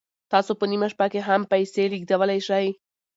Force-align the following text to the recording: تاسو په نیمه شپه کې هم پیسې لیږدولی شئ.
تاسو 0.31 0.51
په 0.59 0.65
نیمه 0.71 0.87
شپه 0.93 1.05
کې 1.11 1.19
هم 1.27 1.41
پیسې 1.51 1.83
لیږدولی 1.91 2.39
شئ. 2.47 2.67